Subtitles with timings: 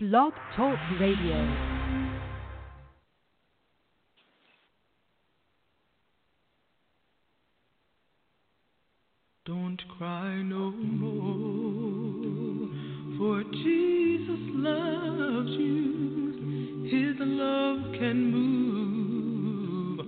[0.00, 1.34] Blog Talk Radio.
[9.44, 11.48] Don't cry no more,
[13.18, 16.86] for Jesus loves you.
[16.92, 19.98] His love can move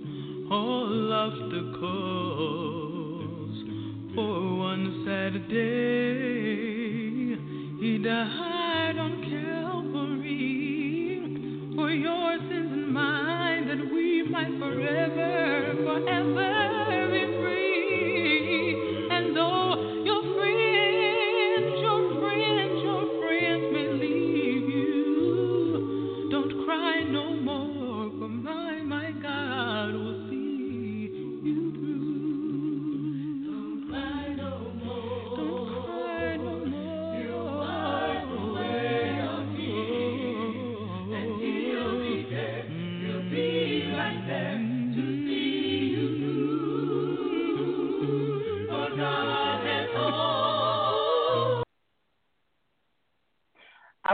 [0.49, 1.91] all obstacles.
[4.15, 7.35] For one sad day,
[7.81, 8.90] He died
[11.93, 16.80] your sins and mine, that we might forever, forever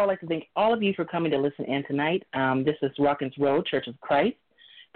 [0.08, 2.24] would like to thank all of you for coming to listen in tonight.
[2.34, 4.38] Um, this is Watkins Road Church of Christ,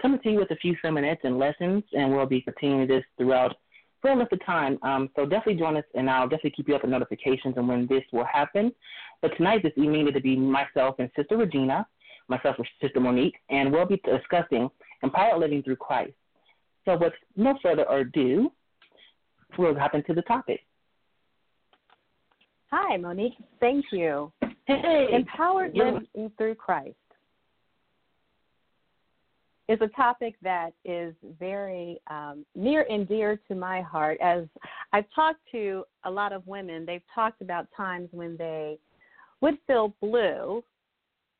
[0.00, 3.54] coming to you with a few sermonettes and lessons, and we'll be continuing this throughout
[4.00, 4.78] for a length of time.
[4.82, 7.86] Um, so definitely join us, and I'll definitely keep you up with notifications and when
[7.88, 8.72] this will happen.
[9.20, 11.86] But tonight, this evening, it'll be myself and Sister Regina,
[12.28, 14.70] myself and Sister Monique, and we'll be discussing
[15.02, 16.14] empowered living through Christ.
[16.86, 18.50] So with no further ado,
[19.58, 20.60] we'll hop into the topic.
[22.70, 23.34] Hi, Monique.
[23.60, 24.32] Thank you.
[24.66, 26.96] Hey, Empowered you're- living through Christ
[29.68, 34.18] is a topic that is very um, near and dear to my heart.
[34.20, 34.44] As
[34.92, 38.78] I've talked to a lot of women, they've talked about times when they
[39.40, 40.62] would feel blue,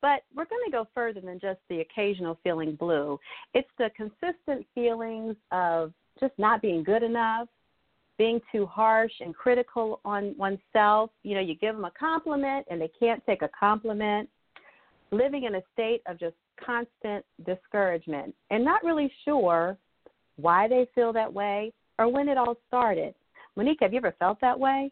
[0.01, 3.19] but we're going to go further than just the occasional feeling blue.
[3.55, 7.49] It's the consistent feelings of just not being good enough,
[8.19, 11.11] being too harsh and critical on oneself.
[11.23, 14.29] You know, you give them a compliment and they can't take a compliment.
[15.11, 19.77] Living in a state of just constant discouragement and not really sure
[20.37, 23.15] why they feel that way or when it all started.
[23.57, 24.91] Monique, have you ever felt that way?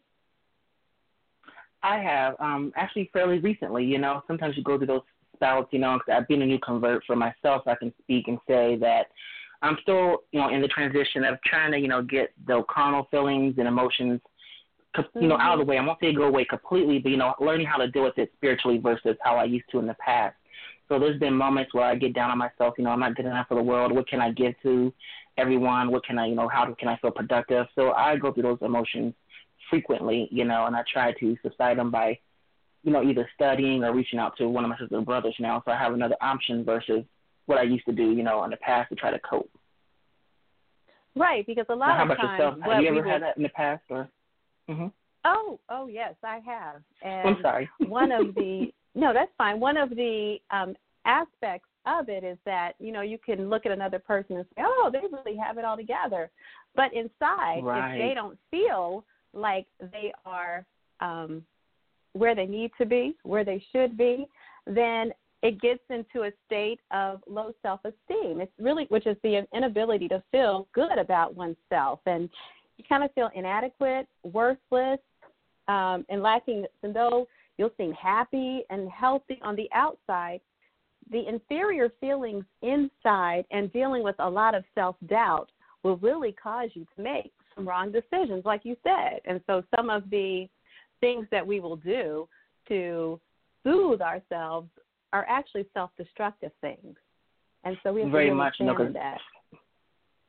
[1.83, 3.83] I have um, actually fairly recently.
[3.83, 5.01] You know, sometimes you go through those
[5.35, 5.73] spouts.
[5.73, 7.63] You know, 'cause I've been a new convert for myself.
[7.63, 9.07] so I can speak and say that
[9.61, 13.07] I'm still, you know, in the transition of trying to, you know, get the carnal
[13.11, 14.19] feelings and emotions,
[15.15, 15.77] you know, out of the way.
[15.77, 18.31] I won't say go away completely, but you know, learning how to deal with it
[18.35, 20.35] spiritually versus how I used to in the past.
[20.89, 22.73] So there's been moments where I get down on myself.
[22.77, 23.93] You know, I'm not good enough for the world.
[23.93, 24.93] What can I give to
[25.37, 25.89] everyone?
[25.89, 27.67] What can I, you know, how can I feel productive?
[27.75, 29.13] So I go through those emotions
[29.69, 32.19] frequently, you know, and I try to subside them by,
[32.83, 35.61] you know, either studying or reaching out to one of my sisters sister brothers now.
[35.63, 37.05] So I have another option versus
[37.45, 39.49] what I used to do, you know, in the past to try to cope.
[41.15, 42.73] Right, because a lot Now, how of about times yourself?
[42.73, 44.09] Have you ever had that in the past or?
[44.67, 44.87] hmm
[45.23, 46.81] Oh, oh yes, I have.
[47.03, 47.69] And I'm sorry.
[47.87, 49.59] one of the no, that's fine.
[49.59, 50.75] One of the um,
[51.05, 54.63] aspects of it is that you know you can look at another person and say,
[54.65, 56.31] "Oh, they really have it all together,"
[56.75, 57.95] but inside, Right.
[57.95, 59.03] if they don't feel
[59.33, 60.65] like they are
[60.99, 61.45] um,
[62.13, 64.27] where they need to be, where they should be,
[64.65, 65.13] then
[65.43, 68.41] it gets into a state of low self-esteem.
[68.41, 72.29] It's really, which is the inability to feel good about oneself, and
[72.77, 74.99] you kind of feel inadequate, worthless,
[75.67, 76.65] um, and lacking.
[76.83, 80.41] And though you'll seem happy and healthy on the outside,
[81.11, 85.51] the inferior feelings inside and dealing with a lot of self doubt
[85.83, 89.19] will really cause you to make some wrong decisions, like you said.
[89.25, 90.47] And so, some of the
[91.01, 92.27] things that we will do
[92.67, 93.19] to
[93.63, 94.69] soothe ourselves
[95.13, 96.95] are actually self destructive things.
[97.63, 99.19] And so, we have Very to much, you know, that.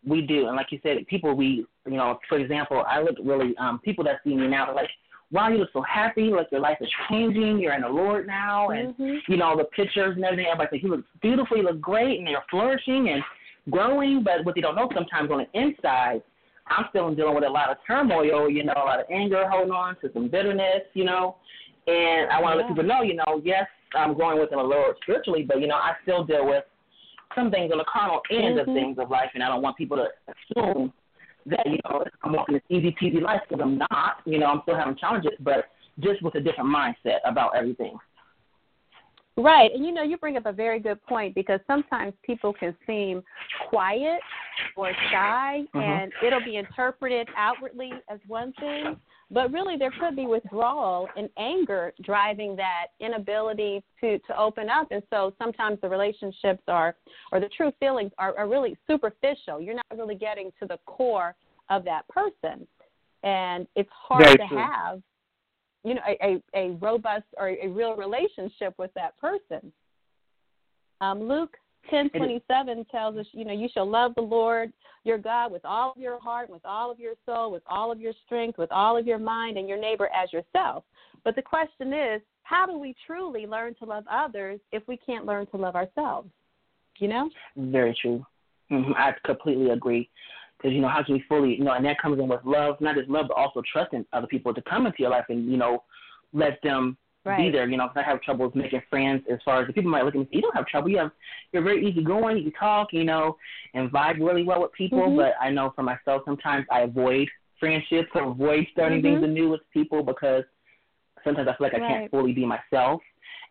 [0.06, 3.54] we do, and like you said, people we, you know, for example, I look really,
[3.56, 4.90] um, people that see me now, they're like,
[5.30, 8.68] wow, you look so happy, like your life is changing, you're in the Lord now,
[8.68, 9.20] and Mhm.
[9.28, 10.46] you know the pictures and everything.
[10.46, 13.24] Everybody says you look beautiful, you look great, and you're flourishing and
[13.70, 14.22] growing.
[14.22, 16.22] But what they don't know sometimes on the inside,
[16.66, 19.72] I'm still dealing with a lot of turmoil, you know, a lot of anger, holding
[19.72, 21.36] on to some bitterness, you know.
[21.86, 24.96] And I want to let people know, you know, yes, I'm growing within the Lord
[25.02, 26.64] spiritually, but you know, I still deal with
[27.34, 28.74] some things on the carnal end of Mhm.
[28.74, 30.92] things of life, and I don't want people to assume
[31.46, 34.20] that you know I'm walking this easy peasy life because I'm not.
[34.24, 35.68] You know, I'm still having challenges, but
[36.00, 37.98] just with a different mindset about everything.
[39.36, 39.72] Right.
[39.72, 43.22] And you know, you bring up a very good point because sometimes people can seem
[43.68, 44.20] quiet
[44.76, 45.80] or shy Mhm.
[45.82, 49.00] and it'll be interpreted outwardly as one thing,
[49.30, 54.88] but really there could be withdrawal and anger driving that inability to to open up
[54.90, 56.94] and so sometimes the relationships are
[57.32, 61.34] or the true feelings are, are really superficial you're not really getting to the core
[61.70, 62.66] of that person
[63.22, 64.58] and it's hard Very to true.
[64.58, 65.02] have
[65.84, 69.72] you know a, a, a robust or a real relationship with that person
[71.00, 71.56] um, luke
[71.90, 74.72] ten twenty seven tells us you know you shall love the lord
[75.04, 78.00] your God with all of your heart, with all of your soul, with all of
[78.00, 80.84] your strength, with all of your mind, and your neighbor as yourself.
[81.24, 85.26] But the question is, how do we truly learn to love others if we can't
[85.26, 86.28] learn to love ourselves?
[86.98, 87.30] You know?
[87.56, 88.24] Very true.
[88.68, 90.08] hmm I completely agree.
[90.62, 92.80] Because, you know, how can we fully, you know, and that comes in with love,
[92.80, 95.56] not just love, but also trusting other people to come into your life and, you
[95.56, 95.82] know,
[96.32, 97.36] let them Right.
[97.38, 97.68] be there.
[97.68, 100.04] You know, 'cause I have trouble with making friends as far as the people might
[100.04, 100.88] look at me you don't have trouble.
[100.88, 101.12] You have,
[101.52, 102.36] you're very easygoing.
[102.36, 103.36] You can talk, you know,
[103.74, 104.98] and vibe really well with people.
[104.98, 105.16] Mhm.
[105.16, 107.28] But I know for myself, sometimes I avoid
[107.60, 109.02] friendships or avoid starting Mhm.
[109.02, 110.44] things anew with people because
[111.22, 113.00] sometimes I feel like I can't fully be myself.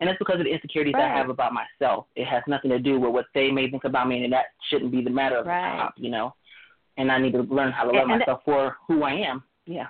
[0.00, 2.08] And that's because of the insecurities I have about myself.
[2.14, 4.90] It has nothing to do with what they may think about me, and that shouldn't
[4.90, 5.70] be the matter of Right.
[5.72, 6.34] the top, you know.
[6.96, 9.42] And I need to learn how to love and myself for who I am.
[9.66, 9.86] Yeah.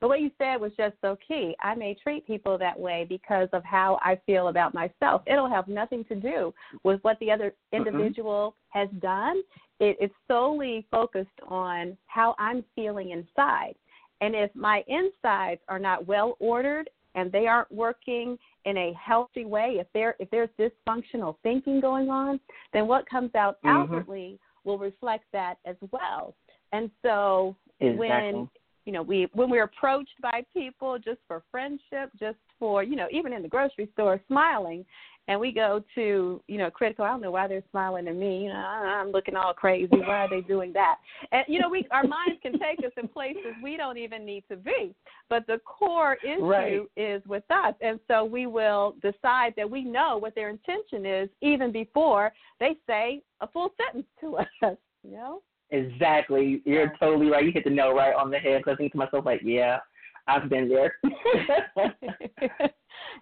[0.00, 1.56] But what you said was just so key.
[1.60, 5.22] I may treat people that way because of how I feel about myself.
[5.26, 6.54] It'll have nothing to do
[6.84, 9.42] with what the other individual has done.
[9.80, 13.74] It, it's solely focused on how I'm feeling inside.
[14.20, 19.44] And if my insides are not well ordered and they aren't working in a healthy
[19.44, 22.38] way, if there if there's dysfunctional thinking going on,
[22.72, 23.70] then what comes out Mhm.
[23.70, 26.34] outwardly will reflect that as well.
[26.72, 27.98] And so Exactly.
[27.98, 28.48] when
[28.84, 33.06] you know we when we're approached by people just for friendship just for you know
[33.12, 34.84] even in the grocery store smiling
[35.28, 38.42] and we go to you know critical i don't know why they're smiling at me
[38.42, 40.96] you know i'm looking all crazy why are they doing that
[41.30, 44.42] and you know we our minds can take us in places we don't even need
[44.50, 44.94] to be
[45.28, 46.80] but the core issue Right.
[46.96, 51.28] is with us and so we will decide that we know what their intention is
[51.42, 54.36] even before they say a full sentence to
[54.66, 56.62] us you know Exactly.
[56.64, 57.44] You're totally right.
[57.44, 58.64] You hit the nail right on the head.
[58.64, 59.80] 'cause I think to myself, like, yeah,
[60.26, 60.96] I've been there.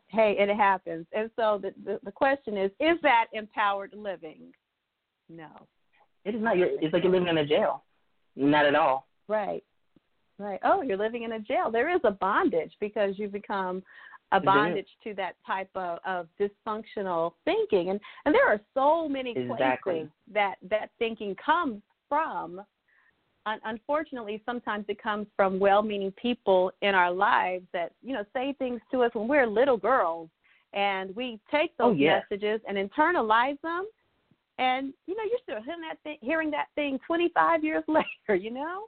[0.08, 1.06] hey, it happens.
[1.12, 4.52] And so the, the the question is, is that empowered living?
[5.28, 5.48] No.
[6.24, 6.56] it is not.
[6.56, 7.84] Your, it's like you're living in a jail.
[8.36, 9.06] Not at all.
[9.28, 9.64] Right.
[10.38, 10.60] Right.
[10.64, 11.70] Oh, you're living in a jail.
[11.70, 13.82] There is a bondage because you become
[14.32, 17.90] a bondage to that type of, of dysfunctional thinking.
[17.90, 19.92] And and there are so many Exactly.
[19.94, 22.60] places that that thinking comes from.
[23.46, 28.54] Un- unfortunately, sometimes it comes from well-meaning people in our lives that you know say
[28.58, 30.28] things to us when we're little girls,
[30.72, 32.24] and we take Oh, those yes.
[32.28, 33.86] messages and internalize them.
[34.58, 38.34] And you know, you're still hearing that thing, hearing that thing 25 years later.
[38.34, 38.86] You know.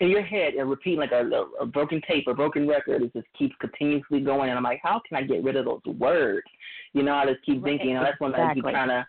[0.00, 1.28] In your head, and repeating like a,
[1.60, 3.02] a, broken tape, a broken record.
[3.02, 4.48] It just keeps continuously going.
[4.48, 6.46] And I'm like, how can I get rid of those words?
[6.92, 7.72] You know, I just keep Right.
[7.72, 7.88] thinking.
[7.90, 8.72] You know, that's when I keep Exactly.
[8.72, 9.06] trying to.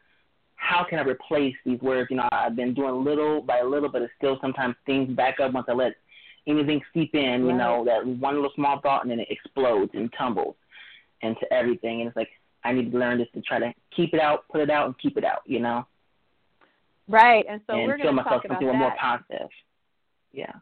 [0.63, 2.09] How can I replace these words?
[2.09, 5.51] You know, I've been doing little by little, but it's still sometimes things back up
[5.51, 5.93] once I let
[6.47, 7.41] anything seep in.
[7.41, 7.57] You Right.
[7.57, 10.55] know, that one little small thought, and then it explodes and tumbles
[11.21, 11.99] into everything.
[11.99, 12.29] And it's like
[12.63, 14.97] I need to learn just to try to keep it out, put it out, and
[14.99, 15.41] keep it out.
[15.45, 15.85] You know,
[17.09, 18.97] Right, and so and we're going to myself talk about something more that.
[18.97, 19.49] positive.
[20.31, 20.53] Yeah.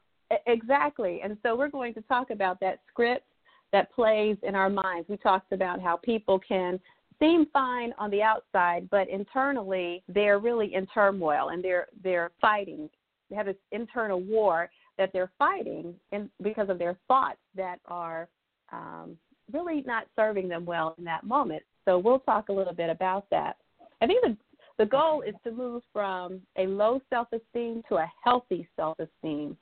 [0.47, 3.27] Exactly, and so we're going to talk about that script
[3.71, 5.07] that plays in our minds.
[5.09, 6.79] We talked about how people can
[7.21, 12.89] seem fine on the outside, but internally they're really in turmoil and they're they're fighting.
[13.29, 18.27] They have this internal war that they're fighting, and because of their thoughts that are
[18.71, 19.17] um,
[19.51, 21.63] really not serving them well in that moment.
[21.85, 23.57] So we'll talk a little bit about that.
[24.01, 24.37] I think the
[24.77, 29.55] the goal is to move from a low self esteem to a healthy self esteem,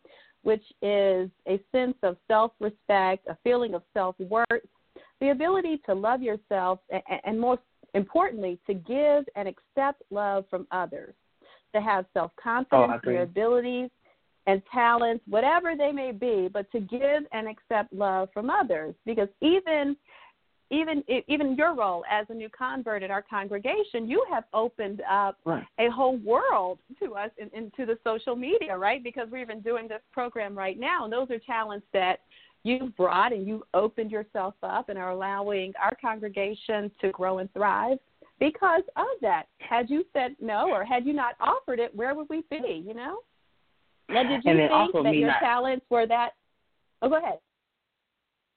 [0.44, 4.64] which is a sense of self respect, a feeling of self worth,
[5.22, 7.62] the ability to love yourself, and, and most
[7.94, 11.14] importantly, to give and accept love from others,
[11.74, 13.90] to have self Oh, confidence I in your abilities
[14.48, 18.96] and talents, whatever they may be, but to give and accept love from others.
[19.06, 19.96] Because even
[20.72, 25.38] even even your role as a new convert in our congregation, you have opened up
[25.46, 25.66] Right.
[25.80, 29.04] a whole world to us in, into the social media, right?
[29.04, 32.20] Because we're even doing this program right now, and those are talents that
[32.64, 37.52] you've brought and you've opened yourself up and are allowing our congregation to grow and
[37.54, 37.98] thrive
[38.40, 39.44] because of that.
[39.60, 42.84] Had you said no or had you not offered it, where would we be?
[42.86, 43.20] You know?
[44.10, 46.32] Now, did you think also that your not- talents were that?
[47.02, 47.40] Oh, go ahead.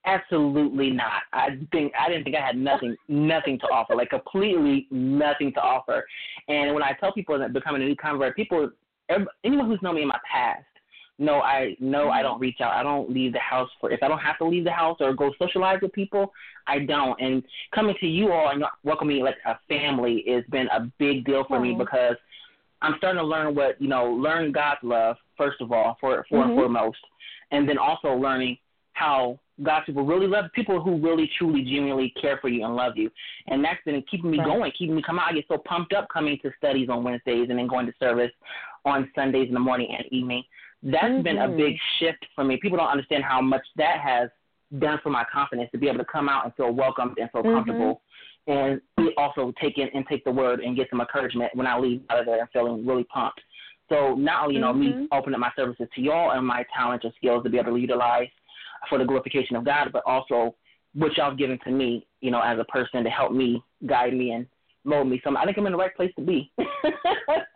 [0.04, 1.23] Absolutely not.
[1.32, 5.61] I think I didn't think I had nothing, nothing to offer, like completely nothing to
[5.61, 6.04] offer.
[6.49, 8.68] And when I tell people that becoming a new convert, people,
[9.44, 10.64] anyone who's known me in my past
[11.22, 12.22] no, I no, I Mm-hmm.
[12.24, 12.72] don't reach out.
[12.72, 15.14] I don't leave the house for if I don't have to leave the house or
[15.14, 16.32] go socialize with people,
[16.66, 17.18] I don't.
[17.20, 17.42] And
[17.74, 21.58] coming to you all and welcoming like a family has been a big deal for
[21.60, 21.78] me Oh.
[21.84, 22.16] because
[22.82, 26.38] I'm starting to learn what you know, learn God's love first of all, for for
[26.38, 26.44] Mhm.
[26.48, 26.98] and foremost,
[27.52, 28.58] and then also learning
[28.94, 32.96] how God's people really love people who really truly genuinely care for you and love
[32.96, 33.10] you,
[33.48, 34.46] and that's been keeping me Right.
[34.46, 35.30] going, keeping me coming out.
[35.30, 38.32] I get so pumped up coming to studies on Wednesdays and then going to service
[38.84, 40.42] on Sundays in the morning and evening.
[40.82, 42.58] That's been a big shift for me.
[42.60, 44.28] People don't understand how much that has
[44.78, 47.42] done for my confidence to be able to come out and feel welcomed and feel
[47.42, 47.54] Mhm.
[47.54, 48.02] comfortable
[48.48, 51.78] and be also take in and take the word and get some encouragement when I
[51.78, 53.40] leave out of there and feeling really pumped.
[53.88, 55.08] So not only, you know, me Mhm.
[55.12, 57.78] opening up my services to y'all and my talents and skills to be able to
[57.78, 58.30] utilize
[58.88, 60.56] for the glorification of God, but also
[60.94, 64.14] what y'all have given to me, you know, as a person to help me, guide
[64.14, 64.46] me, and
[64.84, 65.20] mold me.
[65.22, 66.50] So I think I'm in the right place to be.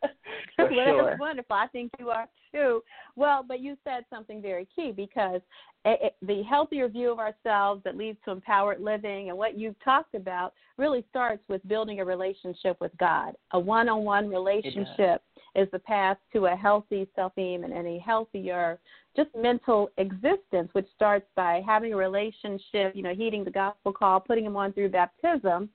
[0.59, 1.05] well, sure.
[1.05, 1.57] that's wonderful.
[1.57, 2.83] I think you are too.
[3.15, 5.41] Well, but you said something very key because
[5.85, 9.79] it, it, the healthier view of ourselves that leads to empowered living and what you've
[9.85, 13.35] talked about really starts with building a relationship with God.
[13.53, 15.23] A one on one relationship
[15.55, 18.79] is the path to a healthy self esteem and a healthier
[19.17, 24.21] just mental existence, which starts by having a relationship, you know, heeding the gospel call,
[24.21, 25.71] putting him on through baptism.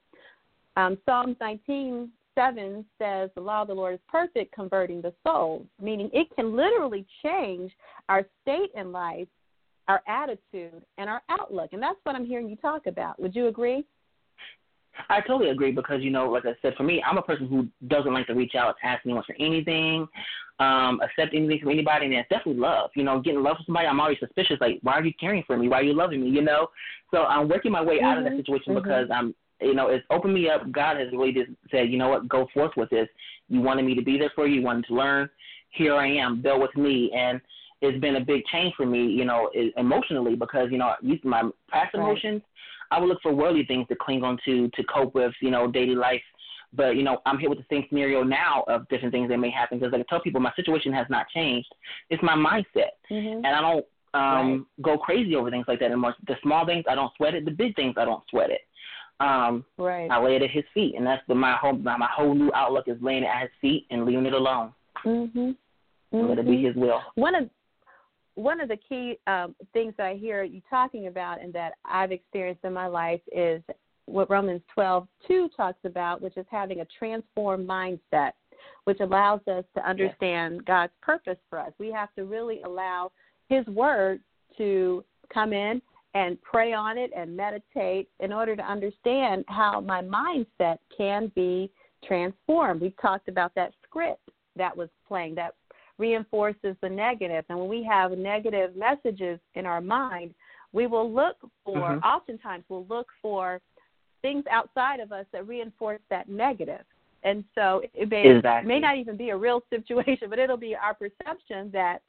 [0.77, 5.65] Um, Psalms 19 7 says the law of the Lord is perfect, converting the soul,
[5.81, 7.71] meaning it can literally change
[8.09, 9.27] our state in life,
[9.87, 11.73] our attitude, and our outlook.
[11.73, 13.19] And that's what I'm hearing you talk about.
[13.19, 13.85] Would you agree?
[15.09, 17.67] I totally agree because you know, like I said, for me, I'm a person who
[17.87, 20.07] doesn't like to reach out, to ask anyone for anything,
[20.59, 22.91] um, accept anything from anybody, and it's definitely love.
[22.95, 24.57] You know, getting love from somebody, I'm always suspicious.
[24.59, 25.69] Like, why are you caring for me?
[25.69, 26.29] Why are you loving me?
[26.29, 26.67] You know,
[27.09, 28.83] so I'm working my way out of that Mhm, situation mhm.
[28.83, 30.71] because I'm, you know, it's opened me up.
[30.71, 33.07] God has really just said, you know what, go forth with this.
[33.49, 34.59] You wanted me to be there for you.
[34.59, 35.29] You wanted to learn.
[35.71, 36.41] Here I am.
[36.41, 37.39] Build with me, and
[37.81, 41.29] it's been a big change for me, you know, emotionally because you know, used to
[41.29, 42.01] my past Right.
[42.03, 42.41] emotions.
[42.91, 45.71] I would look for worldly things to cling on to to cope with, you know,
[45.71, 46.21] daily life.
[46.73, 49.49] But you know, I'm here with the same scenario now of different things that may
[49.49, 51.67] happen because like I tell people, my situation has not changed.
[52.09, 53.45] It's my mindset, Mm-hmm.
[53.45, 56.15] and I don't um go crazy over things like that anymore.
[56.27, 57.45] The small things I don't sweat it.
[57.45, 58.61] The big things I don't sweat it.
[59.21, 60.09] Um, Right.
[60.09, 62.51] I lay it at his feet, and that's the, my whole my, my whole new
[62.53, 64.73] outlook is laying it at his feet and leaving it alone.
[65.05, 65.51] Mm-hmm.
[66.11, 67.01] And Let it be his will.
[67.15, 67.49] One of
[68.35, 72.11] one of the key um, things that I hear you talking about and that I've
[72.11, 73.61] experienced in my life is
[74.05, 78.31] what Romans 12 2 talks about, which is having a transformed mindset,
[78.85, 81.71] which allows us to understand God's purpose for us.
[81.77, 83.11] We have to really allow
[83.49, 84.21] His Word
[84.57, 85.81] to come in
[86.13, 91.71] and pray on it and meditate in order to understand how my mindset can be
[92.05, 92.81] transformed.
[92.81, 95.55] We've talked about that script that was playing, that
[95.97, 97.45] reinforces the negative.
[97.49, 100.33] And when we have negative messages in our mind,
[100.73, 102.03] we will look for, Mhm.
[102.03, 103.61] oftentimes, we'll look for
[104.21, 106.85] things outside of us that reinforce that negative.
[107.23, 108.67] And so it may, Exactly.
[108.67, 112.01] may not even be a real situation, but it'll be our perception that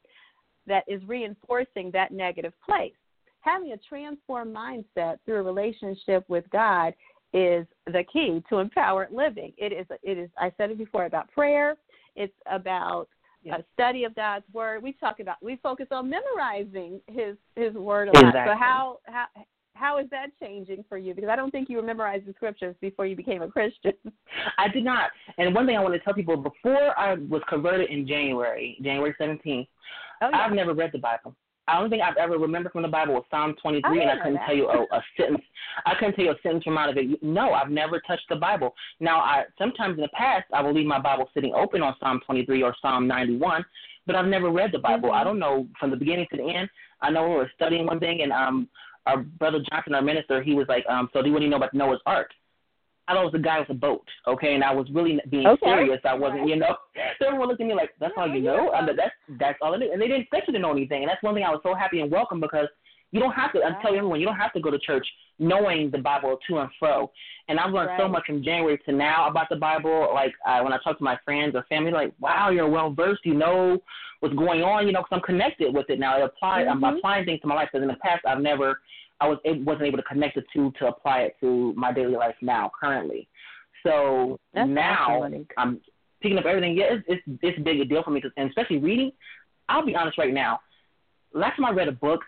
[0.67, 2.95] that is reinforcing that negative place.
[3.43, 6.95] Having a transformed mindset through a relationship with God
[7.35, 9.53] is the key to empowered living.
[9.57, 11.77] It is it is I said it before about prayer.
[12.17, 13.09] It's about
[13.43, 13.57] Yeah.
[13.57, 14.83] a study of God's word.
[14.83, 18.33] We talk about we focus on memorizing his his word a lot.
[18.35, 19.27] So how how
[19.75, 21.13] how is that changing for you?
[21.15, 23.95] Because I don't think you were memorizing scriptures before you became a Christian.
[24.59, 25.11] I did not.
[25.39, 29.15] And one thing I want to tell people before I was converted in January, January
[29.21, 29.67] 17th,
[30.21, 30.39] Oh, yeah.
[30.39, 31.35] I've never read the Bible.
[31.69, 34.17] I don't think I've ever remembered from the Bible was Psalm 23, I and I
[34.17, 34.47] couldn't that.
[34.47, 35.43] tell you a, a sentence.
[35.87, 37.23] I couldn't tell you a sentence from out of it.
[37.23, 38.75] No, I've never touched the Bible.
[39.01, 42.21] Now, I sometimes in the past I will leave my Bible sitting open on Psalm
[42.27, 43.65] 23 or Psalm 91,
[44.07, 45.11] but I've never read the Bible.
[45.11, 45.15] Mhm.
[45.21, 46.69] I don't know from the beginning to the end.
[47.01, 48.69] I know we were studying one thing, and um,
[49.07, 51.57] our brother Johnson, our minister, he was like, um, so do you want to know
[51.57, 52.31] about Noah's Ark?
[53.13, 55.47] I thought it was the guy with the boat, okay, and I was really being
[55.47, 55.67] Okay.
[55.67, 56.01] serious.
[56.05, 56.77] I wasn't, you know.
[57.19, 58.73] So everyone looked at me like, "That's all you know?
[58.73, 61.03] I mean, that's that's all I knew." And they didn't expect you to know anything,
[61.03, 62.69] and that's one thing I was so happy and welcome because
[63.11, 63.63] you don't have to.
[63.63, 65.07] I'm telling everyone, you don't have to go to church
[65.39, 67.11] knowing the Bible to and fro.
[67.49, 70.11] And I've learned so much from January to now about the Bible.
[70.15, 73.27] Like uh, when I talk to my friends or family, like, "Wow, you're well versed.
[73.27, 73.83] You know
[74.21, 76.17] what's going on." You know, because I'm connected with it now.
[76.17, 76.65] I apply.
[76.65, 76.97] I'm Mhm.
[76.99, 78.81] applying things to my life because in the past I've never.
[79.23, 82.17] I was it wasn't able to connect the two to apply it to my daily
[82.17, 83.29] life now currently.
[83.85, 85.29] So That's now.
[85.57, 85.81] I'm
[86.21, 86.77] picking up everything.
[86.77, 89.13] Yeah, it's it's, it's a big deal for me, 'cause- and especially reading.
[89.69, 90.61] I'll be honest right now.
[91.33, 92.21] Last time I read a book,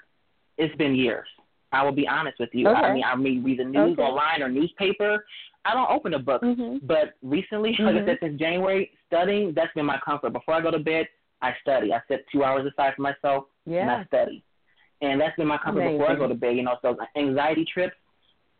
[0.56, 1.26] it's been years.
[1.72, 2.68] I will be honest with you.
[2.68, 4.02] I mean, I may read the news Okay.
[4.02, 5.24] online or newspaper.
[5.64, 6.42] I don't open a book.
[6.42, 6.80] Mhm.
[6.86, 8.06] But recently, like I Mhm.
[8.06, 10.32] said, since January, studying that's been my comfort.
[10.32, 11.08] Before I go to bed,
[11.42, 11.92] I study.
[11.92, 13.82] I set two hours aside for myself yeah.
[13.82, 14.42] and I study.
[15.12, 15.98] And that's been my comfort Amazing.
[15.98, 16.56] before I go to bed.
[16.56, 17.96] You know, so anxiety trips,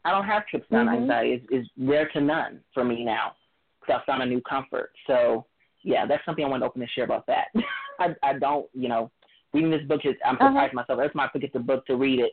[0.05, 1.03] I don't have trips on mm-hmm.
[1.03, 1.33] anxiety.
[1.33, 3.33] It's, it's rare to none for me now
[3.81, 4.93] because I found a new comfort.
[5.07, 5.47] So
[5.83, 7.49] yeah, that's something I want to open and share about that.
[8.01, 9.11] I I don't, you know,
[9.53, 10.75] reading this book is I'm surprised uh-huh.
[10.75, 10.99] myself.
[11.01, 12.33] Every time I up the book to read it,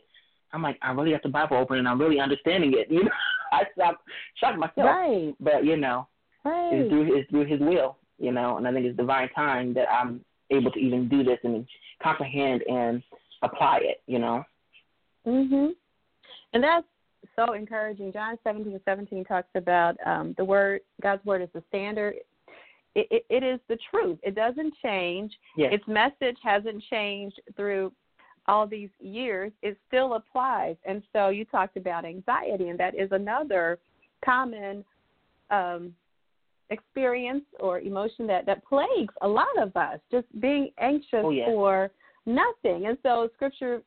[0.52, 2.88] I'm like, I really have the Bible open and I'm really understanding it.
[2.90, 3.10] You know,
[3.52, 4.00] I stop
[4.38, 4.86] shocked myself.
[4.86, 5.34] Right.
[5.40, 6.08] But you know,
[6.44, 6.70] right.
[6.72, 7.96] it's through it's through His will.
[8.18, 11.38] You know, and I think it's divine time that I'm able to even do this
[11.44, 11.66] and
[12.02, 13.02] comprehend and
[13.42, 14.02] apply it.
[14.06, 14.44] You know.
[15.26, 15.70] Mhm.
[16.52, 16.86] And that's
[17.36, 18.12] so encouraging.
[18.12, 22.14] John 17 17 talks about um, the word, God's word is the standard.
[22.94, 24.18] It, it, it is the truth.
[24.22, 25.32] It doesn't change.
[25.56, 25.72] Yes.
[25.74, 27.92] Its message hasn't changed through
[28.46, 29.52] all these years.
[29.62, 30.76] It still applies.
[30.84, 33.78] And so you talked about anxiety, and that is another
[34.24, 34.84] common
[35.50, 35.94] um,
[36.70, 41.46] experience or emotion that, that plagues a lot of us, just being anxious oh, yes.
[41.46, 41.90] for
[42.26, 42.86] nothing.
[42.86, 43.82] And so scripture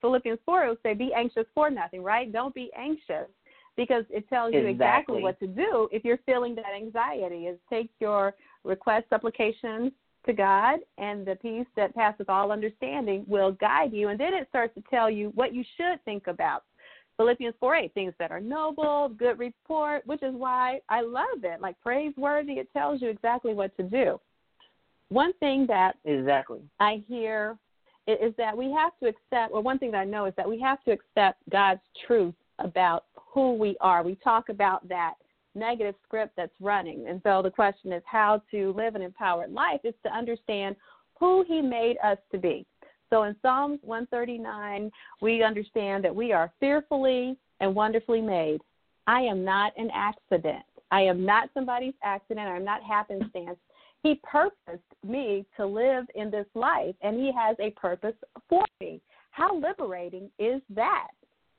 [0.00, 2.32] Philippians 4 it will say, be anxious for nothing, right?
[2.32, 3.28] Don't be anxious
[3.76, 7.90] because it tells you exactly, what to do if you're feeling that anxiety is take
[8.00, 9.92] your request supplications
[10.26, 14.48] to God and the peace that passeth all understanding will guide you and then it
[14.48, 16.64] starts to tell you what you should think about.
[17.16, 21.60] Philippians 4 8, things that are noble, good report, which is why I love it.
[21.60, 24.20] Like praiseworthy, it tells you exactly what to do.
[25.08, 27.56] One thing that exactly I hear
[28.08, 30.60] is that we have to accept, well, one thing that I know is that we
[30.60, 34.02] have to accept God's truth about who we are.
[34.02, 35.14] We talk about that
[35.54, 37.06] negative script that's running.
[37.08, 40.76] And so the question is how to live an empowered life is to understand
[41.18, 42.64] who He made us to be.
[43.10, 48.60] So in Psalms 139, we understand that we are fearfully and wonderfully made.
[49.06, 50.64] I am not an accident.
[50.90, 52.48] I am not somebody's accident.
[52.48, 53.58] I'm not happenstance.
[54.02, 58.14] He purposed me to live in this life, and He has a purpose
[58.48, 59.00] for me.
[59.30, 61.08] How liberating is that?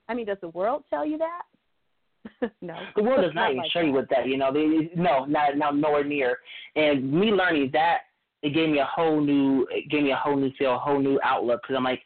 [0.07, 2.51] I mean, does the world tell you that?
[2.61, 2.77] no.
[2.95, 4.27] The world does not, even like show you with that.
[4.27, 6.37] You know, they, no, not, not nowhere near.
[6.75, 7.99] And me learning that,
[8.41, 10.99] it gave me a whole new, it gave me a whole new feel, a whole
[10.99, 11.61] new outlook.
[11.61, 12.01] Because I'm like,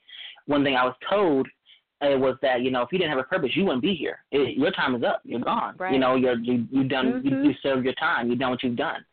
[0.47, 1.47] one thing I was told
[2.01, 4.19] it was that you know if you didn't have a purpose, you wouldn't be here.
[4.31, 5.21] It, your time is up.
[5.23, 5.75] You're gone.
[5.77, 5.93] Right.
[5.93, 7.13] You know, you're you you done.
[7.13, 7.27] Mm-hmm.
[7.27, 8.29] You, you served your time.
[8.29, 9.05] You've done what you've done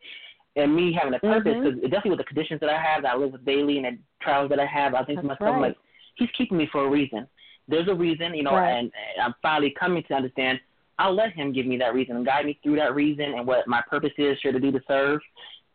[0.56, 1.82] and me having a purpose because mm-hmm.
[1.82, 4.48] definitely with the conditions that I have that I live with daily and the trials
[4.50, 5.68] that I have, I think That's to myself right.
[5.68, 5.76] like
[6.16, 7.26] He's keeping me for a reason.
[7.68, 8.70] There's a reason, you know, right.
[8.72, 10.60] and, and I'm finally coming to understand.
[10.98, 13.66] I'll let Him give me that reason and guide me through that reason and what
[13.66, 15.20] my purpose is, here to do to serve,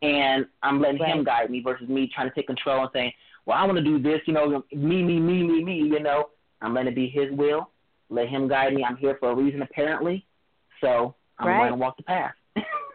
[0.01, 1.15] and I'm letting right.
[1.15, 3.11] Him guide me versus me trying to take control and saying,
[3.45, 6.29] well, I want to do this, you know, me, me, me, me, me, you know.
[6.61, 7.69] I'm letting it be His will.
[8.09, 8.83] Let Him guide me.
[8.83, 10.25] I'm here for a reason, apparently.
[10.81, 11.57] So I'm right.
[11.59, 12.33] going to walk the path.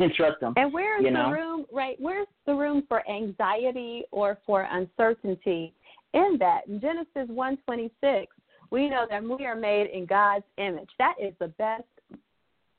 [0.00, 0.54] And trust them.
[0.56, 1.30] And where's you know?
[1.30, 1.96] the room, right?
[1.98, 5.72] Where's the room for anxiety or for uncertainty
[6.14, 6.66] in that?
[6.68, 8.26] In Genesis 1:26,
[8.70, 10.90] we know that we are made in God's image.
[10.98, 11.84] That is the best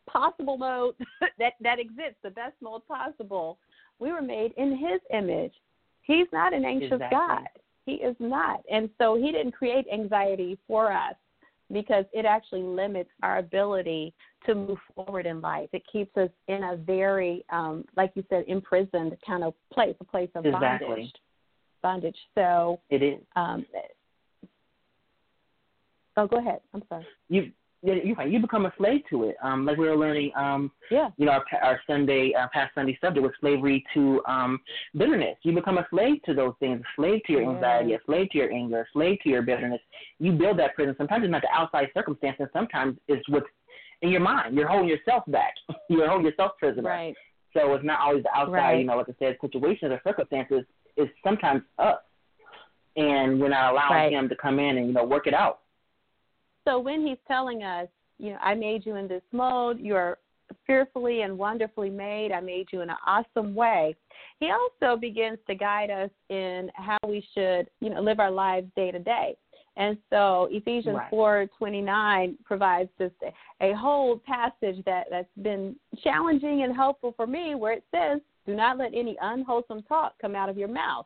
[0.07, 0.95] possible mode
[1.39, 3.57] that that exists, the best mode possible.
[3.99, 5.53] We were made in His image.
[6.01, 7.17] He's not an anxious exactly.
[7.17, 7.47] God.
[7.85, 11.15] He is not, and so He didn't create anxiety for us
[11.71, 14.13] because it actually limits our ability
[14.45, 15.69] to move forward in life.
[15.73, 20.03] It keeps us in a very, um, like you said, imprisoned kind of place, a
[20.03, 20.87] place of exactly.
[20.87, 21.13] bondage.
[21.81, 22.17] Bondage.
[22.35, 23.19] So it is.
[23.35, 23.65] Um,
[26.17, 26.61] oh, go ahead.
[26.73, 27.05] I'm sorry.
[27.29, 27.51] You
[27.83, 29.35] you you become a slave to it.
[29.43, 30.31] Um, like we were learning.
[30.35, 31.09] Um, yeah.
[31.17, 34.59] You know, our, our Sunday, our past Sunday subject was slavery to um
[34.97, 35.37] bitterness.
[35.43, 38.37] You become a slave to those things, a slave to your anxiety, a slave to
[38.37, 39.81] your anger, a slave to your bitterness.
[40.19, 40.95] You build that prison.
[40.97, 42.47] Sometimes it's not the outside circumstances.
[42.53, 43.47] Sometimes it's what's
[44.01, 44.55] in your mind.
[44.55, 45.53] You're holding yourself back.
[45.89, 46.89] You're holding yourself prisoner.
[46.89, 47.15] Right.
[47.53, 48.79] So it's not always the outside, right.
[48.79, 50.63] you know, like I said, situations or circumstances.
[50.95, 51.97] It's sometimes us,
[52.95, 54.13] and we're not allowing right.
[54.13, 55.60] him to come in and you know work it out.
[56.65, 60.17] So when he's telling us, you know, I made you in this mold, you're
[60.67, 63.95] fearfully and wonderfully made, I made you in an awesome way.
[64.39, 68.67] He also begins to guide us in how we should, you know, live our lives
[68.75, 69.35] day to day.
[69.77, 71.09] And so Ephesians right.
[71.09, 77.13] four twenty nine provides just a, a whole passage that, that's been challenging and helpful
[77.15, 80.67] for me where it says, Do not let any unwholesome talk come out of your
[80.67, 81.05] mouth,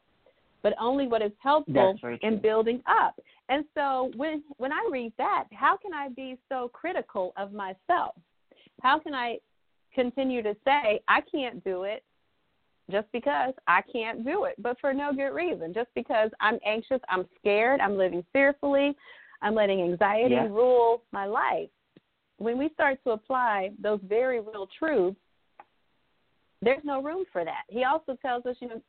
[0.64, 3.20] but only what is helpful in building up.
[3.50, 8.16] And so when when I read that, how can I be so critical of myself?
[8.82, 9.38] How can I
[9.94, 12.04] continue to say I can't do it?
[12.92, 15.74] just because I can't do it, but for no good reason.
[15.74, 18.96] Just because I'm anxious, I'm scared, I'm living fearfully,
[19.42, 20.46] I'm letting anxiety yeah.
[20.46, 21.70] rule my life.
[22.38, 25.18] When we start to apply those very real truths,
[26.62, 27.64] there's no room for that.
[27.70, 28.82] He also tells us, you know,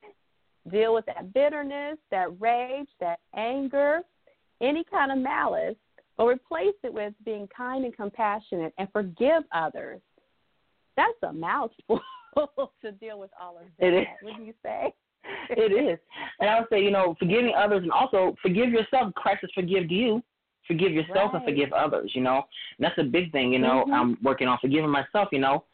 [0.70, 4.00] deal with that bitterness, that rage, that anger,
[4.60, 5.76] any kind of malice,
[6.16, 10.00] but replace it with being kind and compassionate and forgive others.
[10.96, 12.00] That's a mouthful
[12.82, 13.86] to deal with all of that.
[13.86, 14.06] It is.
[14.22, 14.94] Wouldn't you say?
[15.50, 15.98] it is.
[16.40, 19.12] And I would say, you know, forgiving others and also forgive yourself.
[19.14, 20.22] Christ has forgiven you.
[20.66, 21.34] Forgive yourself Right.
[21.36, 22.44] and forgive others, you know.
[22.78, 23.84] And that's a big thing, you know.
[23.86, 23.92] Mhm.
[23.92, 25.64] I'm working on forgiving myself, you know.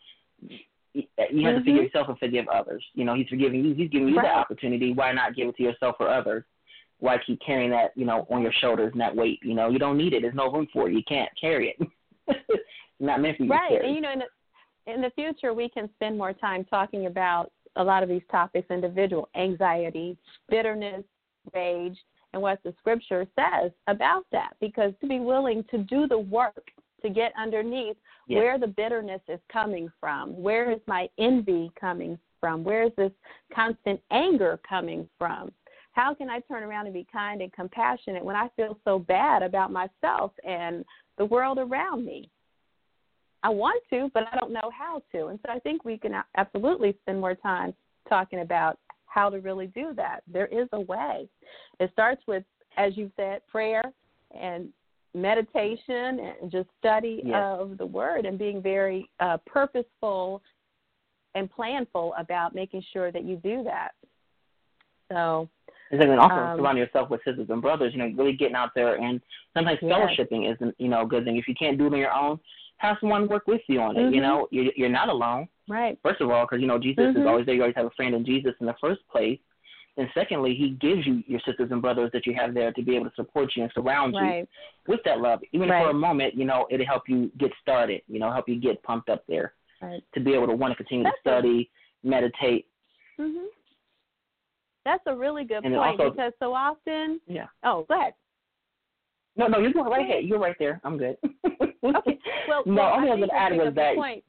[0.92, 1.58] You have to Mhm.
[1.58, 2.84] forgive yourself and forgive others.
[2.94, 3.74] You know, he's forgiving you.
[3.74, 4.24] He's giving you Right.
[4.24, 4.92] the opportunity.
[4.92, 6.44] Why not give it to yourself or others?
[7.02, 9.40] Why keep carrying that, you know, on your shoulders and that weight?
[9.42, 10.22] You know, you don't need it.
[10.22, 10.94] There's no room for it.
[10.94, 11.88] You can't carry it.
[12.28, 12.62] it's
[13.00, 13.86] not meant for you right to carry.
[13.86, 17.50] and you know in the, in the future we can spend more time talking about
[17.74, 20.16] a lot of these topics individual anxiety
[20.48, 21.02] bitterness
[21.52, 21.98] rage
[22.32, 26.68] and what the scripture says about that because to be willing to do the work
[27.02, 27.96] to get underneath
[28.28, 28.38] Yes.
[28.38, 33.10] where the bitterness is coming from where is my envy coming from where is this
[33.52, 35.50] constant anger coming from
[35.92, 39.42] how can i turn around and be kind and compassionate when i feel so bad
[39.42, 40.84] about myself and
[41.18, 42.28] the world around me
[43.42, 45.26] I want to, but I don't know how to.
[45.26, 47.74] And so I think we can absolutely spend more time
[48.08, 50.20] talking about how to really do that.
[50.26, 51.28] There is a way.
[51.80, 52.44] It starts with,
[52.76, 53.82] as you said, prayer
[54.38, 54.68] and
[55.14, 57.42] meditation and just study Yes.
[57.42, 60.42] of the word and being very uh, purposeful
[61.34, 63.90] and planful about making sure that you do that.
[65.10, 65.48] So,
[65.92, 68.94] And also Um, surround yourself with sisters and brothers, you know, really getting out there
[68.96, 69.20] and
[69.52, 69.92] sometimes Yes.
[69.92, 71.36] fellowshipping isn't, you know, a good thing.
[71.36, 72.40] If you can't do it on your own,
[72.78, 74.06] have someone work with you on it.
[74.08, 74.14] Mhm.
[74.14, 75.98] You know, you're, you're not alone, right.
[76.02, 77.20] first of all, because, you know, Jesus Mhm.
[77.20, 77.54] is always there.
[77.54, 79.38] You always have a friend in Jesus in the first place.
[79.98, 82.96] And secondly, he gives you your sisters and brothers that you have there to be
[82.96, 84.46] able to support you and surround you
[84.86, 85.42] with that love.
[85.52, 85.84] Even Right.
[85.84, 88.82] for a moment, you know, it'll help you get started, you know, help you get
[88.82, 89.52] pumped up there
[89.82, 90.02] Right.
[90.14, 91.70] to be able to want to continue That's to study,
[92.02, 92.66] meditate.
[93.18, 93.44] hmm
[94.84, 97.46] That's a really good And point also- because so often, Yeah.
[97.62, 98.14] oh, go ahead.
[99.36, 100.24] No, no, you're going right ahead.
[100.24, 100.80] You're right there.
[100.84, 101.16] I'm good.
[101.44, 102.18] Okay.
[102.48, 103.94] Well, no, well, I I was going to add was that.
[103.96, 104.24] point.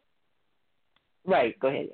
[1.26, 1.60] Right.
[1.60, 1.90] Go ahead.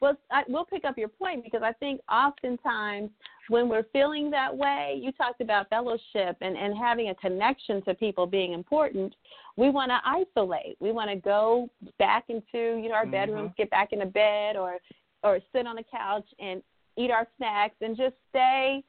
[0.00, 3.10] Well, I, we'll pick up your point because I think oftentimes
[3.48, 7.94] when we're feeling that way, you talked about fellowship and, and having a connection to
[7.94, 9.14] people being important.
[9.56, 10.76] We want to isolate.
[10.80, 13.10] We want to go back into you know our Mhm.
[13.10, 14.78] bedrooms, get back into bed, or
[15.22, 16.62] or sit on the couch and
[16.96, 18.82] eat our snacks and just stay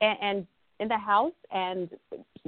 [0.00, 0.46] and, and
[0.80, 1.90] in the house and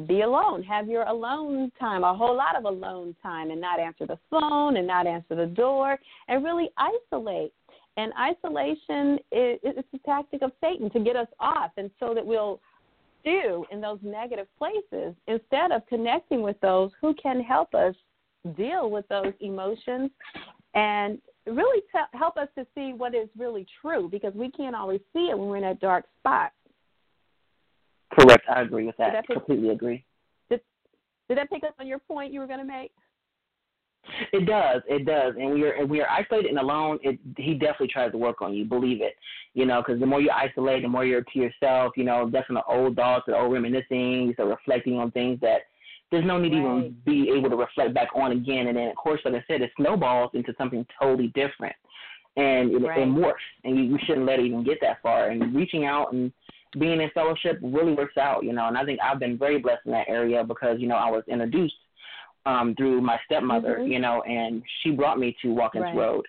[0.07, 0.63] be alone.
[0.63, 4.77] Have your alone time, a whole lot of alone time, and not answer the phone
[4.77, 7.53] and not answer the door, and really isolate.
[7.97, 12.25] And isolation is it's a tactic of Satan to get us off, and so that
[12.25, 12.61] we'll
[13.21, 17.95] stew in those negative places instead of connecting with those who can help us
[18.57, 20.11] deal with those emotions
[20.75, 25.01] and really te- help us to see what is really true because we can't always
[25.13, 26.53] see it when we're in a dark spot.
[28.19, 28.45] Correct.
[28.49, 29.13] I agree with that.
[29.13, 30.05] that pick- Completely agree.
[30.49, 30.61] Did
[31.29, 32.93] did that pick up on your point you were going to make?
[34.33, 34.83] It does.
[34.89, 35.35] It does.
[35.39, 36.99] And we are and we are isolated and alone.
[37.03, 38.65] It he definitely tries to work on you.
[38.65, 39.15] Believe it.
[39.55, 41.93] You know, because the more you isolate, the more you're to yourself.
[41.97, 45.63] You know, that's when the old thoughts, the old reminiscing, start reflecting on things that
[46.11, 46.79] there's no need to Right.
[46.79, 48.67] even be able to reflect back on again.
[48.67, 51.75] And then, of course, like I said, it snowballs into something totally different,
[52.37, 52.99] and it, Right.
[52.99, 53.35] it morphs.
[53.65, 55.29] And you, you shouldn't let it even get that far.
[55.29, 56.33] And reaching out and
[56.79, 58.45] being in fellowship really works out.
[58.45, 60.97] You know, and I think I've been very blessed in that area because you know
[60.97, 61.75] I was introduced
[62.47, 63.89] um through my stepmother, Mhm.
[63.89, 65.95] you know, and she brought me to Watkins Right.
[65.97, 66.27] Road.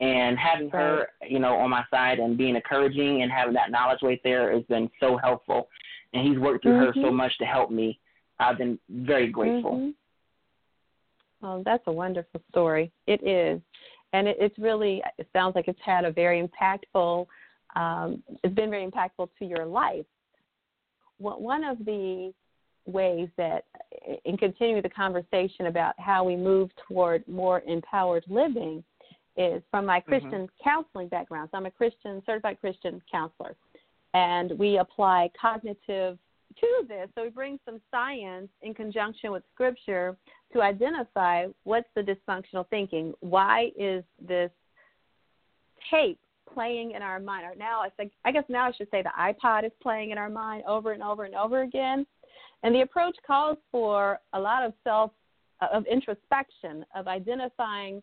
[0.00, 3.98] And having her, you know, on my side and being encouraging and having that knowledge
[4.02, 5.68] right there has been so helpful.
[6.12, 7.14] And he's worked through her so Mhm.
[7.14, 7.98] much to help me.
[8.38, 9.72] I've been very grateful.
[9.72, 9.94] Mhm.
[11.42, 12.90] Oh, that's a wonderful story.
[13.06, 13.60] It is,
[14.12, 15.02] and it, it's really.
[15.18, 17.26] It sounds like it's had a very impactful.
[17.76, 20.06] Um, it's been very impactful to your life.
[21.18, 22.32] One one of the
[22.86, 23.66] ways that,
[24.24, 28.82] in continuing the conversation about how we move toward more empowered living,
[29.36, 31.50] is from my Christian counseling background.
[31.52, 33.54] So I'm a Christian certified Christian counselor,
[34.14, 36.18] and we apply cognitive
[36.60, 37.08] to this.
[37.14, 40.16] So we bring some science in conjunction with scripture
[40.52, 43.12] to identify what's the dysfunctional thinking.
[43.20, 44.50] Why is this
[45.90, 46.18] tape
[46.52, 47.46] playing in our mind?
[47.46, 50.18] Or now I think I guess now I should say the iPod is playing in
[50.18, 52.06] our mind over and over and over again.
[52.62, 55.12] And the approach calls for a lot of self
[55.60, 58.02] uh, of introspection, of identifying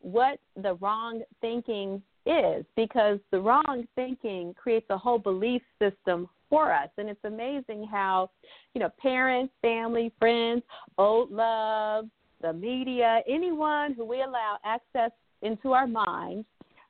[0.00, 6.72] what the wrong thinking is because the wrong thinking creates a whole belief system for
[6.72, 8.30] us and it's amazing how
[8.74, 10.62] you know parents family friends
[10.98, 12.06] old love
[12.42, 15.10] the media anyone who we allow access
[15.42, 16.46] into our minds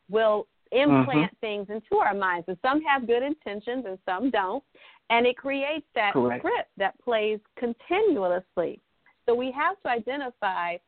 [0.09, 1.38] will implant Mhm.
[1.40, 2.49] things into our minds.
[2.49, 4.64] And some have good intentions and some don't.
[5.11, 6.40] And it creates that Correct.
[6.40, 8.81] script that plays continuously.
[9.27, 10.79] So we have to identify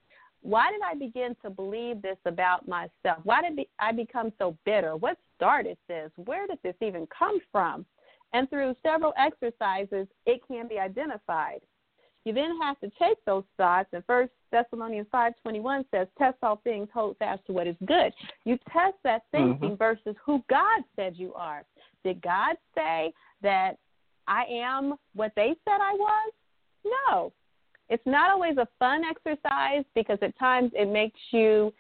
[0.43, 3.19] why did I begin to believe this about myself?
[3.25, 4.95] Why did I become so bitter?
[4.97, 6.11] What started this?
[6.17, 7.85] Where did this even come from?
[8.33, 11.61] And through several exercises, it can be identified.
[12.25, 16.37] You then have to take those thoughts, and First Thessalonians five twenty one says, "Test
[16.43, 18.13] all things, hold fast to what is good."
[18.45, 19.53] You test that mm-hmm.
[19.53, 21.65] thinking versus who God said you are.
[22.03, 23.13] Did God say
[23.43, 23.77] that
[24.27, 26.33] I am what they said I was?
[26.85, 27.33] No.
[27.89, 31.73] It's not always a fun exercise because at times it makes you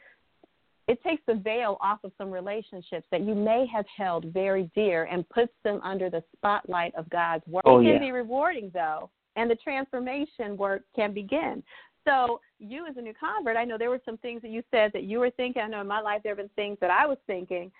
[0.88, 5.04] it takes the veil off of some relationships that you may have held very dear
[5.04, 7.62] and puts them under the spotlight of God's word.
[7.64, 7.98] Oh, it can yeah.
[7.98, 11.62] be rewarding though, and the transformation work can begin.
[12.06, 14.92] So you as a new convert, I know there were some things that you said
[14.94, 15.62] that you were thinking.
[15.62, 17.72] I know in my life there have been things that I was thinking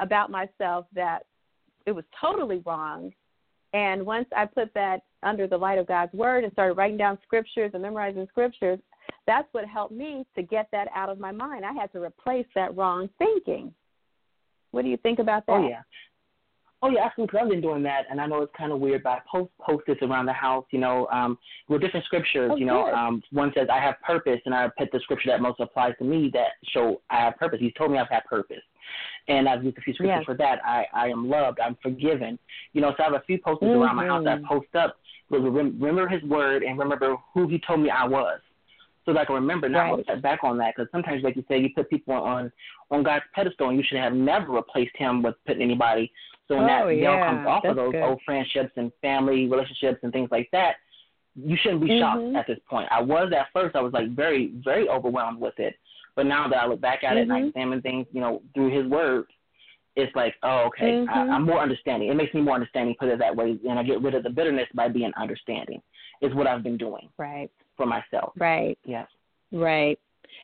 [0.00, 1.20] about myself that
[1.86, 3.12] it was totally wrong.
[3.72, 7.18] And once I put that under the light of God's word and started writing down
[7.22, 8.80] scriptures and memorizing scriptures,
[9.26, 11.64] that's what helped me to get that out of my mind.
[11.64, 13.72] I had to replace that wrong thinking.
[14.72, 15.52] What do you think about that?
[15.52, 15.82] Oh yeah.
[16.82, 17.32] Oh yeah, absolutely.
[17.32, 19.50] Because I've been doing that, and I know it's kind of weird, but I post
[19.60, 20.64] post-its around the house.
[20.70, 21.36] You know, um,
[21.68, 22.52] with different scriptures.
[22.54, 22.94] Oh, you know, good.
[22.94, 26.04] um, one says I have purpose, and I put the scripture that most applies to
[26.04, 27.58] me that show I have purpose.
[27.60, 28.62] He's told me I've had purpose,
[29.28, 30.24] and I've used a few scriptures Yes.
[30.24, 30.64] for that.
[30.64, 31.60] I I am loved.
[31.60, 32.38] I'm forgiven.
[32.72, 34.46] You know, so I have a few post-its around my house that I Mhm.
[34.46, 34.96] post up.
[35.28, 38.40] Remember His word and remember who He told me I was.
[39.06, 39.96] So that I can remember not Right.
[39.98, 42.52] reflect back on that because sometimes, like you said, you put people on
[42.90, 46.12] on God's pedestal and you should have never replaced Him with putting anybody.
[46.48, 47.26] So when that Oh, veil yeah.
[47.26, 48.02] comes off That's of those good.
[48.02, 50.76] old friendships and family relationships and things like that,
[51.36, 52.36] you shouldn't be shocked Mhm.
[52.36, 52.88] at this point.
[52.90, 53.76] I was at first.
[53.76, 55.78] I was like very, very overwhelmed with it.
[56.16, 57.48] But now that I look back at it and I Mhm.
[57.48, 59.26] examine things, you know, through His Word,
[59.96, 61.08] it's like, oh, okay, Mhm.
[61.08, 62.08] I, I'm more understanding.
[62.08, 64.30] It makes me more understanding, put it that way, and I get rid of the
[64.30, 65.80] bitterness by being understanding.
[66.20, 68.32] Is what I've been doing Right, for myself.
[68.38, 68.78] right.
[68.84, 69.08] Yes.
[69.52, 69.98] Right.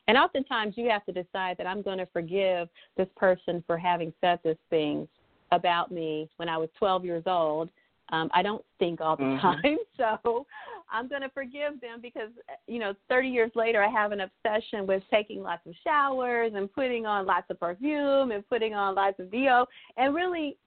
[0.07, 4.11] And oftentimes you have to decide that I'm going to forgive this person for having
[4.21, 5.07] said this thing
[5.51, 7.69] about me when I was 12 years old.
[8.09, 9.41] Um, I don't think all the Mhm.
[9.41, 10.47] time, so
[10.89, 12.31] I'm going to forgive them because,
[12.65, 16.73] you know, 30 years later, I have an obsession with taking lots of showers and
[16.73, 20.57] putting on lots of perfume and putting on lots of VO and really,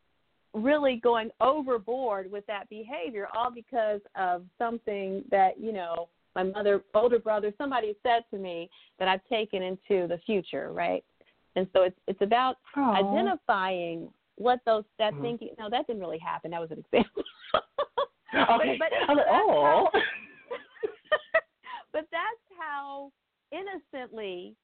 [0.55, 6.83] really going overboard with that behavior, all because of something that, you know, my mother,
[6.95, 11.05] older brother, somebody said to me that I've taken into the future, right?
[11.57, 12.95] And so it's it's about Aw.
[12.95, 15.21] identifying what those that Mhm.
[15.23, 15.51] thinking.
[15.59, 16.53] No, that didn't really happen.
[16.53, 17.23] That was an example.
[18.33, 18.79] Okay.
[18.79, 19.89] But, like, that's oh.
[19.93, 19.93] how-
[21.93, 23.11] but that's how
[23.51, 24.55] innocently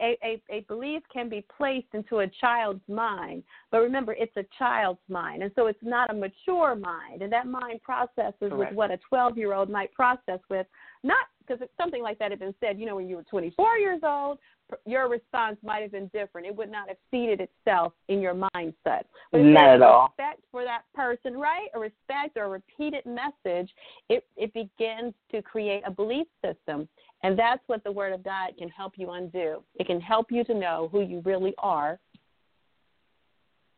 [0.00, 3.42] a, a, a belief can be placed into a child's mind.
[3.70, 5.42] But remember, it's a child's mind.
[5.42, 7.22] And so it's not a mature mind.
[7.22, 10.66] And that mind processes with what a 12 year old might process with,
[11.02, 13.78] not because it's something like that had been said, you know, when you were 24
[13.78, 14.38] years old,
[14.86, 16.46] your response might have been different.
[16.46, 19.02] It would not have seated itself in your mindset.
[19.32, 20.14] But Not at all.
[20.16, 21.68] Respect for that person, right?
[21.74, 23.70] A respect or a repeated message,
[24.08, 26.88] it, it begins to create a belief system.
[27.22, 29.62] And that's what the Word of God can help you undo.
[29.74, 31.98] It can help you to know who you really are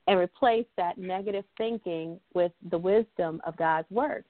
[0.07, 4.25] and replace that negative thinking with the wisdom of God's Word.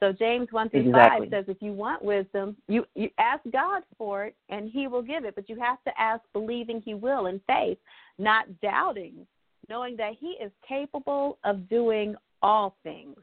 [0.00, 1.28] So James one through Exactly.
[1.30, 5.02] five says, if you want wisdom, you you ask God for it, and He will
[5.02, 5.34] give it.
[5.34, 7.78] But you have to ask, believing He will in faith,
[8.18, 9.26] not doubting,
[9.70, 13.16] knowing that He is capable of doing all things.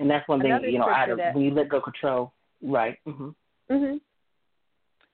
[0.00, 1.68] And that's one thing, Another you know, I had to, scripture that- when you let
[1.68, 2.32] go control,
[2.62, 2.98] right.
[3.04, 3.28] hmm
[3.68, 3.96] hmm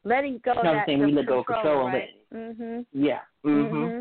[0.05, 2.11] Letting go of No, I'm that saying of we let go of control, control, right?
[2.33, 3.21] hmm Yeah.
[3.43, 4.01] hmm hmm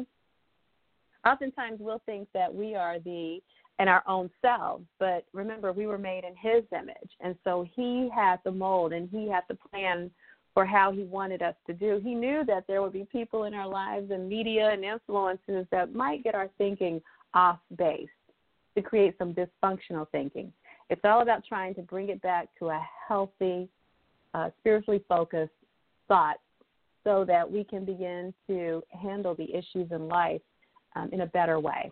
[1.28, 3.42] Oftentimes we'll think that we are the
[3.80, 8.10] in our own selves, but remember we were made in His image, and so He
[8.14, 10.12] had the mold and He had the plan
[10.54, 12.00] for how He wanted us to do.
[12.04, 15.96] He knew that there would be people in our lives and media and influences that
[15.96, 17.02] might get our thinking
[17.34, 18.08] off base
[18.76, 20.54] to create some dysfunctional thinking.
[20.90, 23.68] It's all about trying to bring it back to a healthy,
[24.34, 25.52] uh, spiritually focused
[26.08, 26.38] thought
[27.04, 30.42] so that we can begin to handle the issues in life
[30.96, 31.92] um, in a better way.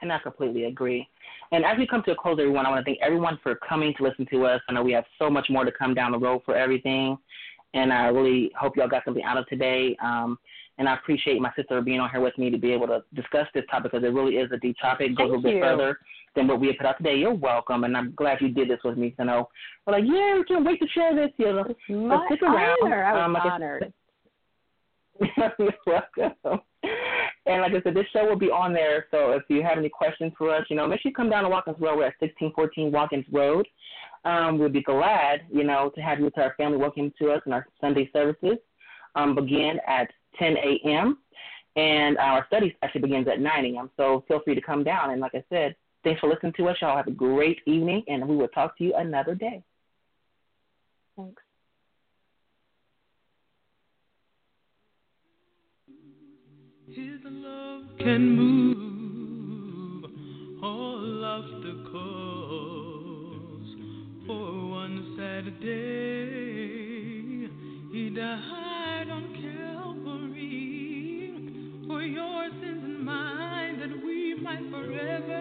[0.00, 1.08] And I completely agree.
[1.52, 3.94] And as we come to a close, everyone, I want to thank everyone for coming
[3.98, 4.60] to listen to us.
[4.68, 7.16] I know we have so much more to come down the road for everything.
[7.74, 9.96] And I really hope y'all got something out of today.
[10.02, 10.38] Um,
[10.78, 13.46] and I appreciate my sister being on here with me to be able to discuss
[13.54, 15.16] this topic because it really is a deep topic.
[15.16, 15.98] Goes a little bit further
[16.34, 17.16] than what we had put out today.
[17.16, 17.84] You're welcome.
[17.84, 19.14] And I'm glad you did this with me.
[19.16, 19.48] So, know,
[19.86, 21.30] we're like, yeah, we can't wait to share this.
[21.36, 22.76] You know, My stick around.
[22.82, 23.04] honor.
[23.04, 23.92] I was Um, like honored.
[25.58, 26.60] You're welcome.
[27.44, 29.06] And like I said, this show will be on there.
[29.10, 31.42] So if you have any questions for us, you know, make sure you come down
[31.44, 31.96] to Watkins Road.
[31.98, 33.66] We're at 1614 Watkins Road.
[34.24, 36.78] Um, we'll be glad, you know, to have you with our family.
[36.78, 38.58] Welcome to us in our Sunday services.
[39.16, 41.18] Um, begin at 10 a.m.
[41.76, 43.90] and our study actually begins at 9 a.m.
[43.96, 45.10] So feel free to come down.
[45.10, 46.76] And like I said, thanks for listening to us.
[46.80, 49.62] Y'all have a great evening, and we will talk to you another day.
[51.16, 51.42] Thanks.
[56.88, 60.04] His love can move
[60.62, 61.92] all obstacles
[64.26, 66.68] for one Saturday.
[67.92, 68.91] He died.
[75.04, 75.31] never